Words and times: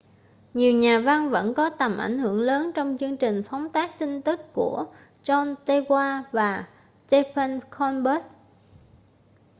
nhiều 0.53 0.73
nhà 0.73 0.99
văn 0.99 1.29
vẫn 1.29 1.53
có 1.53 1.69
tầm 1.69 1.97
ảnh 1.97 2.17
hưởng 2.19 2.41
lớn 2.41 2.71
trong 2.75 2.97
chương 2.99 3.17
trình 3.17 3.43
phóng 3.49 3.69
tác 3.69 3.99
tin 3.99 4.21
tức 4.21 4.39
của 4.53 4.85
jon 5.23 5.55
stewart 5.65 6.23
và 6.31 6.67
stephen 7.07 7.59
colbert 7.79 8.23